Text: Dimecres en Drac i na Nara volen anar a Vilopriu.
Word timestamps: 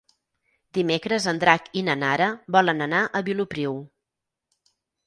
Dimecres 0.77 1.27
en 1.33 1.41
Drac 1.45 1.69
i 1.81 1.85
na 1.91 1.97
Nara 2.05 2.31
volen 2.57 2.85
anar 2.89 3.05
a 3.21 3.25
Vilopriu. 3.31 3.79